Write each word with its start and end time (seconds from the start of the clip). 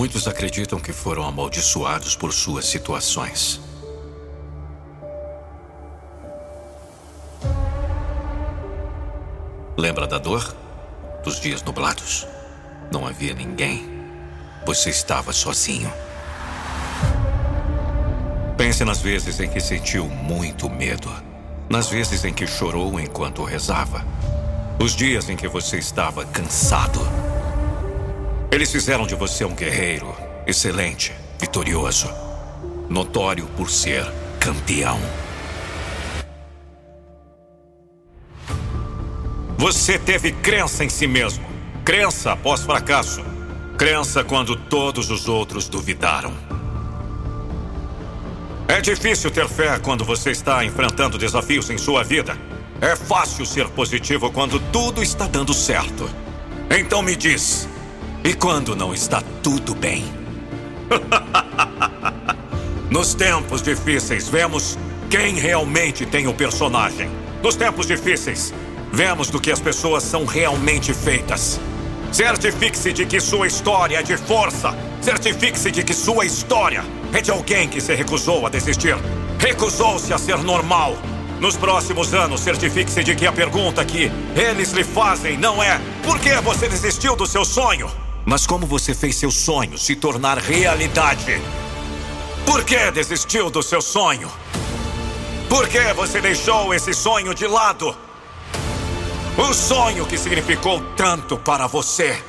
Muitos 0.00 0.26
acreditam 0.26 0.80
que 0.80 0.94
foram 0.94 1.24
amaldiçoados 1.24 2.16
por 2.16 2.32
suas 2.32 2.64
situações. 2.64 3.60
Lembra 9.76 10.06
da 10.06 10.16
dor? 10.16 10.56
Dos 11.22 11.38
dias 11.38 11.62
nublados? 11.62 12.26
Não 12.90 13.06
havia 13.06 13.34
ninguém. 13.34 13.90
Você 14.64 14.88
estava 14.88 15.34
sozinho. 15.34 15.92
Pense 18.56 18.82
nas 18.86 19.02
vezes 19.02 19.38
em 19.38 19.50
que 19.50 19.60
sentiu 19.60 20.06
muito 20.06 20.70
medo. 20.70 21.12
Nas 21.68 21.90
vezes 21.90 22.24
em 22.24 22.32
que 22.32 22.46
chorou 22.46 22.98
enquanto 22.98 23.44
rezava. 23.44 24.02
Os 24.82 24.96
dias 24.96 25.28
em 25.28 25.36
que 25.36 25.46
você 25.46 25.76
estava 25.76 26.24
cansado. 26.24 27.19
Eles 28.52 28.72
fizeram 28.72 29.06
de 29.06 29.14
você 29.14 29.44
um 29.44 29.54
guerreiro, 29.54 30.12
excelente, 30.44 31.12
vitorioso, 31.38 32.10
notório 32.88 33.46
por 33.56 33.70
ser 33.70 34.04
campeão. 34.40 34.98
Você 39.56 39.98
teve 39.98 40.32
crença 40.32 40.84
em 40.84 40.88
si 40.88 41.06
mesmo. 41.06 41.44
Crença 41.84 42.32
após 42.32 42.62
fracasso. 42.62 43.22
Crença 43.78 44.24
quando 44.24 44.56
todos 44.56 45.10
os 45.10 45.28
outros 45.28 45.68
duvidaram. 45.68 46.34
É 48.66 48.80
difícil 48.80 49.30
ter 49.30 49.46
fé 49.48 49.78
quando 49.78 50.04
você 50.04 50.30
está 50.30 50.64
enfrentando 50.64 51.18
desafios 51.18 51.70
em 51.70 51.78
sua 51.78 52.02
vida. 52.02 52.36
É 52.80 52.96
fácil 52.96 53.46
ser 53.46 53.68
positivo 53.68 54.30
quando 54.32 54.58
tudo 54.72 55.02
está 55.02 55.28
dando 55.28 55.54
certo. 55.54 56.10
Então 56.70 57.02
me 57.02 57.14
diz, 57.14 57.68
e 58.24 58.34
quando 58.34 58.76
não 58.76 58.92
está 58.92 59.22
tudo 59.42 59.74
bem? 59.74 60.04
Nos 62.90 63.14
tempos 63.14 63.62
difíceis, 63.62 64.28
vemos 64.28 64.78
quem 65.08 65.34
realmente 65.34 66.04
tem 66.06 66.26
o 66.26 66.34
personagem. 66.34 67.08
Nos 67.42 67.56
tempos 67.56 67.86
difíceis, 67.86 68.52
Vemos 68.92 69.30
do 69.30 69.40
que 69.40 69.52
as 69.52 69.60
pessoas 69.60 70.02
são 70.02 70.24
realmente 70.24 70.92
feitas. 70.92 71.60
Certifique-se 72.12 72.92
de 72.92 73.06
que 73.06 73.20
sua 73.20 73.46
história 73.46 73.98
é 73.98 74.02
de 74.02 74.16
força. 74.16 74.76
Certifique-se 75.00 75.70
de 75.70 75.84
que 75.84 75.94
sua 75.94 76.26
história 76.26 76.84
é 77.12 77.20
de 77.20 77.30
alguém 77.30 77.68
que 77.68 77.80
se 77.80 77.94
recusou 77.94 78.46
a 78.46 78.50
desistir. 78.50 78.96
Recusou-se 79.38 80.12
a 80.12 80.18
ser 80.18 80.38
normal. 80.38 80.96
Nos 81.38 81.56
próximos 81.56 82.12
anos, 82.12 82.40
certifique-se 82.40 83.04
de 83.04 83.14
que 83.14 83.26
a 83.26 83.32
pergunta 83.32 83.84
que 83.84 84.10
eles 84.34 84.72
lhe 84.72 84.84
fazem 84.84 85.38
não 85.38 85.62
é 85.62 85.80
por 86.02 86.18
que 86.18 86.34
você 86.40 86.68
desistiu 86.68 87.14
do 87.14 87.26
seu 87.26 87.44
sonho, 87.44 87.88
mas 88.24 88.46
como 88.46 88.66
você 88.66 88.94
fez 88.94 89.16
seu 89.16 89.30
sonho 89.30 89.78
se 89.78 89.96
tornar 89.96 90.38
realidade. 90.38 91.40
Por 92.44 92.64
que 92.64 92.90
desistiu 92.90 93.50
do 93.50 93.62
seu 93.62 93.80
sonho? 93.80 94.30
Por 95.48 95.68
que 95.68 95.92
você 95.94 96.20
deixou 96.20 96.72
esse 96.72 96.92
sonho 96.94 97.34
de 97.34 97.46
lado? 97.46 97.96
O 99.36 99.54
sonho 99.54 100.06
que 100.06 100.18
significou 100.18 100.80
tanto 100.96 101.36
para 101.36 101.66
você. 101.66 102.22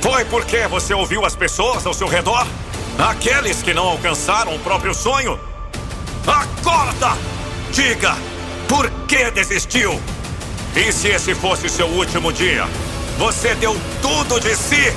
Foi 0.00 0.24
porque 0.24 0.66
você 0.68 0.94
ouviu 0.94 1.24
as 1.24 1.36
pessoas 1.36 1.84
ao 1.86 1.92
seu 1.92 2.08
redor? 2.08 2.46
Aqueles 2.98 3.62
que 3.62 3.74
não 3.74 3.86
alcançaram 3.86 4.54
o 4.54 4.58
próprio 4.58 4.94
sonho? 4.94 5.38
Acorda! 6.26 7.16
Diga, 7.72 8.16
por 8.68 8.90
que 9.06 9.30
desistiu? 9.30 10.00
E 10.76 10.92
se 10.92 11.08
esse 11.08 11.34
fosse 11.34 11.68
seu 11.68 11.86
último 11.86 12.32
dia? 12.32 12.66
Você 13.18 13.54
deu 13.56 13.76
tudo 14.00 14.38
de 14.40 14.54
si 14.54 14.94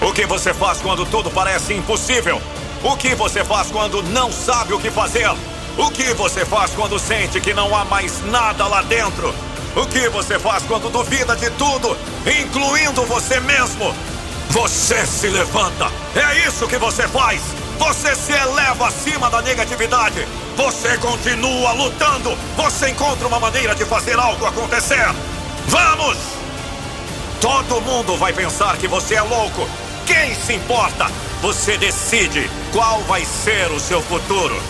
O 0.00 0.12
que 0.12 0.24
você 0.24 0.54
faz 0.54 0.78
quando 0.80 1.04
tudo 1.04 1.28
parece 1.30 1.74
impossível? 1.74 2.40
O 2.82 2.96
que 2.96 3.14
você 3.14 3.44
faz 3.44 3.68
quando 3.68 4.02
não 4.04 4.30
sabe 4.30 4.72
o 4.72 4.78
que 4.78 4.90
fazer? 4.90 5.28
O 5.76 5.90
que 5.90 6.14
você 6.14 6.44
faz 6.44 6.70
quando 6.70 6.98
sente 6.98 7.40
que 7.40 7.52
não 7.52 7.76
há 7.76 7.84
mais 7.84 8.24
nada 8.26 8.66
lá 8.66 8.80
dentro? 8.82 9.34
O 9.76 9.86
que 9.86 10.08
você 10.08 10.38
faz 10.38 10.62
quando 10.62 10.88
duvida 10.90 11.34
de 11.36 11.50
tudo, 11.50 11.96
incluindo 12.40 13.04
você 13.04 13.40
mesmo? 13.40 13.94
Você 14.50 15.04
se 15.04 15.26
levanta. 15.28 15.90
É 16.14 16.48
isso 16.48 16.66
que 16.68 16.78
você 16.78 17.06
faz. 17.08 17.42
Você 17.78 18.14
se 18.14 18.32
eleva 18.32 18.88
acima 18.88 19.30
da 19.30 19.40
negatividade. 19.40 20.26
Você 20.56 20.98
continua 20.98 21.72
lutando. 21.72 22.36
Você 22.56 22.90
encontra 22.90 23.26
uma 23.26 23.40
maneira 23.40 23.74
de 23.74 23.84
fazer 23.84 24.18
algo 24.18 24.44
acontecer. 24.44 25.08
Vamos! 25.66 26.18
Todo 27.40 27.80
mundo 27.80 28.16
vai 28.16 28.32
pensar 28.32 28.76
que 28.78 28.88
você 28.88 29.14
é 29.14 29.22
louco, 29.22 29.68
quem 30.04 30.34
se 30.34 30.54
importa? 30.54 31.06
Você 31.40 31.76
decide 31.76 32.50
qual 32.72 33.00
vai 33.02 33.24
ser 33.24 33.70
o 33.70 33.78
seu 33.78 34.02
futuro. 34.02 34.60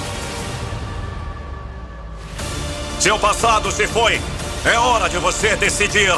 Seu 3.01 3.19
passado 3.19 3.71
se 3.71 3.87
foi. 3.87 4.21
É 4.65 4.77
hora 4.79 5.09
de 5.09 5.17
você 5.19 5.57
decidir. 5.57 6.13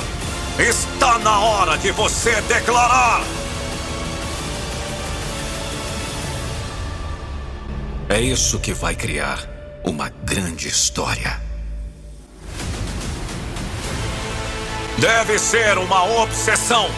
Está 0.58 1.18
na 1.18 1.38
hora 1.38 1.78
de 1.78 1.92
você 1.92 2.40
declarar. 2.42 3.22
É 8.20 8.22
isso 8.22 8.58
que 8.58 8.74
vai 8.74 8.94
criar 8.94 9.48
uma 9.82 10.10
grande 10.10 10.68
história. 10.68 11.40
Deve 14.98 15.38
ser 15.38 15.78
uma 15.78 16.04
obsessão. 16.20 16.90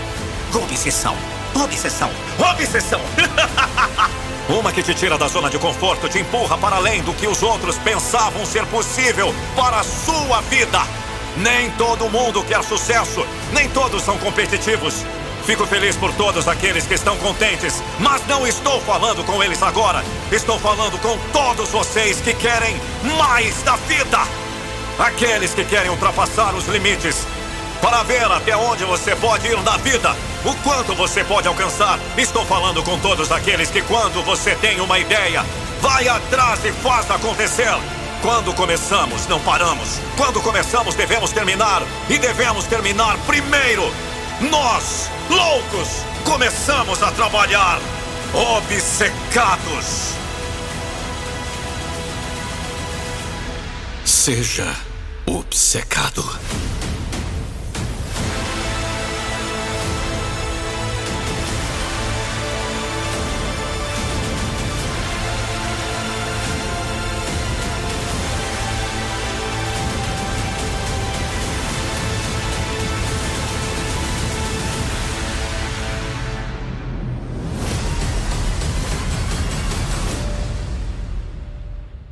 Obsessão. 0.53 1.17
Obsessão. 1.55 2.11
Obsessão. 2.41 3.01
Uma 4.51 4.73
que 4.73 4.83
te 4.83 4.93
tira 4.95 5.17
da 5.17 5.29
zona 5.29 5.49
de 5.49 5.61
conforto, 5.61 6.09
te 6.09 6.19
empurra 6.19 6.59
para 6.59 6.75
além 6.75 7.01
do 7.03 7.15
que 7.15 7.29
os 7.29 7.41
outros 7.41 7.79
pensavam 7.79 8.45
ser 8.45 8.67
possível 8.67 9.33
para 9.55 9.79
a 9.79 9.85
sua 9.85 10.41
vida. 10.51 10.81
Nem 11.37 11.71
todo 11.79 12.11
mundo 12.11 12.43
quer 12.43 12.65
sucesso, 12.65 13.25
nem 13.53 13.69
todos 13.69 14.03
são 14.03 14.19
competitivos. 14.19 15.05
Fico 15.45 15.67
feliz 15.67 15.97
por 15.97 16.13
todos 16.15 16.47
aqueles 16.47 16.87
que 16.87 16.95
estão 16.95 17.17
contentes, 17.17 17.83
mas 17.99 18.25
não 18.27 18.47
estou 18.47 18.81
falando 18.83 19.25
com 19.25 19.43
eles 19.43 19.63
agora. 19.63 20.05
Estou 20.31 20.59
falando 20.59 20.99
com 21.01 21.19
todos 21.33 21.71
vocês 21.71 22.21
que 22.21 22.33
querem 22.33 22.81
mais 23.19 23.63
da 23.63 23.77
vida. 23.77 24.19
Aqueles 24.99 25.53
que 25.53 25.65
querem 25.65 25.91
ultrapassar 25.91 26.55
os 26.55 26.67
limites 26.69 27.27
para 27.81 28.05
ver 28.05 28.31
até 28.31 28.57
onde 28.57 28.85
você 28.85 29.17
pode 29.17 29.49
ir 29.49 29.61
na 29.63 29.77
vida 29.79 30.15
o 30.45 30.55
quanto 30.63 30.95
você 30.95 31.25
pode 31.25 31.49
alcançar. 31.49 31.99
Estou 32.17 32.45
falando 32.47 32.83
com 32.83 32.99
todos 32.99 33.31
aqueles 33.33 33.71
que, 33.71 33.83
quando 33.83 34.23
você 34.23 34.55
tem 34.57 34.81
uma 34.81 34.99
ideia, 34.99 35.45
vai 35.81 36.07
atrás 36.09 36.65
e 36.65 36.73
faz 36.73 37.11
acontecer. 37.11 37.75
Quando 38.21 38.55
começamos, 38.55 39.27
não 39.27 39.41
paramos. 39.41 39.99
Quando 40.17 40.41
começamos, 40.41 40.95
devemos 40.95 41.33
terminar. 41.33 41.83
E 42.09 42.19
devemos 42.19 42.67
terminar 42.67 43.17
primeiro. 43.27 43.93
Nós, 44.51 45.09
loucos, 45.31 45.89
começamos 46.25 47.01
a 47.03 47.13
trabalhar 47.13 47.79
obcecados. 48.35 50.15
Seja 54.05 54.75
obcecado. 55.27 56.25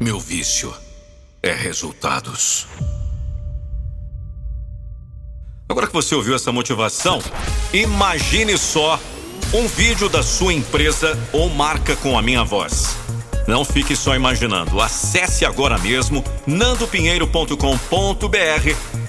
Meu 0.03 0.19
vício 0.19 0.75
é 1.43 1.53
resultados. 1.53 2.67
Agora 5.69 5.87
que 5.87 5.93
você 5.93 6.15
ouviu 6.15 6.35
essa 6.35 6.51
motivação, 6.51 7.21
imagine 7.71 8.57
só 8.57 8.99
um 9.53 9.69
vídeo 9.69 10.09
da 10.09 10.23
sua 10.23 10.55
empresa 10.55 11.19
ou 11.35 11.51
marca 11.51 11.95
com 11.97 12.19
a 12.19 12.23
minha 12.23 12.43
voz. 12.43 12.97
Não 13.47 13.63
fique 13.63 13.95
só 13.95 14.17
imaginando. 14.17 14.81
Acesse 14.81 15.45
agora 15.45 15.79
mesmo 15.79 16.25
nandopinheiro.com.br 16.47 17.57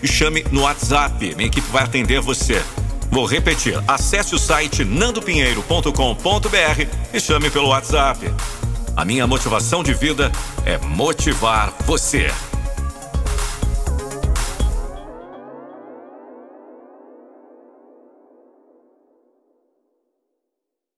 e 0.04 0.08
chame 0.10 0.44
no 0.52 0.64
WhatsApp. 0.64 1.36
Minha 1.36 1.48
equipe 1.48 1.72
vai 1.72 1.84
atender 1.84 2.20
você. 2.20 2.62
Vou 3.10 3.26
repetir. 3.26 3.82
Acesse 3.88 4.36
o 4.36 4.40
site 4.40 4.84
nandopinheiro.com.br 4.84 6.86
e 7.14 7.20
chame 7.22 7.50
pelo 7.50 7.70
WhatsApp. 7.70 8.30
A 8.96 9.06
minha 9.06 9.26
motivação 9.26 9.84
de 9.84 9.94
vida 9.94 10.32
é 10.66 10.78
motivar 10.78 11.74
você. 11.86 12.30